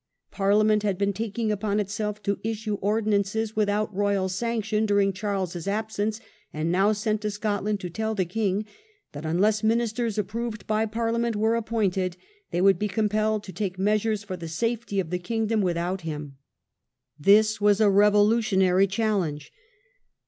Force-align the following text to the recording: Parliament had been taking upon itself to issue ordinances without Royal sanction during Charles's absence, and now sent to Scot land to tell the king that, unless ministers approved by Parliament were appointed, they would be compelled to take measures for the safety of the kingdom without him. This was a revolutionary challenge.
Parliament 0.31 0.81
had 0.81 0.97
been 0.97 1.13
taking 1.13 1.51
upon 1.51 1.79
itself 1.79 2.23
to 2.23 2.39
issue 2.43 2.73
ordinances 2.81 3.55
without 3.55 3.93
Royal 3.95 4.27
sanction 4.27 4.87
during 4.87 5.13
Charles's 5.13 5.67
absence, 5.67 6.19
and 6.51 6.71
now 6.71 6.91
sent 6.91 7.21
to 7.21 7.29
Scot 7.29 7.63
land 7.63 7.79
to 7.81 7.87
tell 7.87 8.15
the 8.15 8.25
king 8.25 8.65
that, 9.11 9.27
unless 9.27 9.61
ministers 9.61 10.17
approved 10.17 10.65
by 10.65 10.87
Parliament 10.87 11.35
were 11.35 11.53
appointed, 11.55 12.17
they 12.49 12.61
would 12.61 12.79
be 12.79 12.87
compelled 12.87 13.43
to 13.43 13.53
take 13.53 13.77
measures 13.77 14.23
for 14.23 14.35
the 14.35 14.47
safety 14.47 14.99
of 14.99 15.11
the 15.11 15.19
kingdom 15.19 15.61
without 15.61 16.01
him. 16.01 16.35
This 17.19 17.61
was 17.61 17.79
a 17.79 17.87
revolutionary 17.91 18.87
challenge. 18.87 19.53